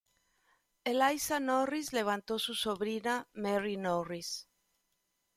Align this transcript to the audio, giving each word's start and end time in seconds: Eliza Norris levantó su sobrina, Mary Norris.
Eliza 0.83 1.39
Norris 1.39 1.93
levantó 1.93 2.39
su 2.39 2.55
sobrina, 2.55 3.27
Mary 3.33 3.77
Norris. 3.77 4.49